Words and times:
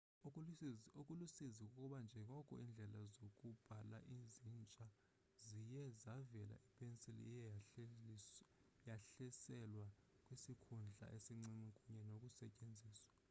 okulusizi 0.99 1.55
kukuba 1.67 1.97
njengoko 2.07 2.51
iindlela 2.63 2.99
zokubhala 3.17 3.97
zintsha 4.37 4.85
ziye 5.45 5.83
zavela 6.01 6.55
ipensile 6.67 7.21
iye 7.33 7.49
yehliselwa 8.87 9.87
kwisikhundla 10.23 11.05
esincinci 11.17 11.71
kunye 11.81 12.01
nokusetyenziswa 12.07 13.11